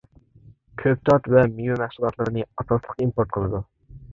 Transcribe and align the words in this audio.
كۆكتات 0.81 1.29
ۋە 1.35 1.43
مېۋە 1.57 1.77
مەھسۇلاتلىرىنى 1.83 2.49
ئاساسلىق 2.49 3.07
ئىمپورت 3.07 3.37
قىلىدۇ. 3.39 3.63